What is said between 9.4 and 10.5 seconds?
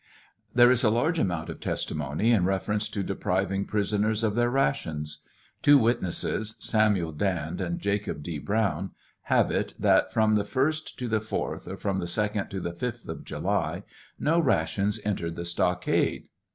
it that from the